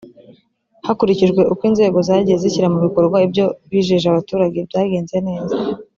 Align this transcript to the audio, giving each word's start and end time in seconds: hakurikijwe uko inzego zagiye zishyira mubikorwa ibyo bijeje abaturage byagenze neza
hakurikijwe 0.87 1.41
uko 1.53 1.61
inzego 1.69 1.97
zagiye 2.07 2.37
zishyira 2.43 2.73
mubikorwa 2.73 3.17
ibyo 3.25 3.45
bijeje 3.69 4.05
abaturage 4.09 4.57
byagenze 4.69 5.15
neza 5.27 5.55